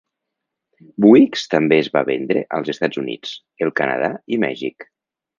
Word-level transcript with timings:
Buicks 1.03 1.43
també 1.53 1.77
es 1.81 1.89
va 1.97 2.01
vendre 2.07 2.43
als 2.57 2.71
Estats 2.73 3.01
Units, 3.05 3.35
el 3.67 3.73
Canadà 3.81 4.09
i 4.37 4.41
Mèxic. 4.45 4.89